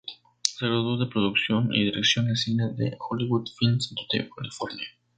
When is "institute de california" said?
3.75-4.87